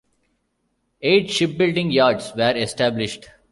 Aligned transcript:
Eight 1.03 1.29
shipbuilding 1.29 1.91
yards 1.91 2.31
were 2.35 2.55
established. 2.57 3.29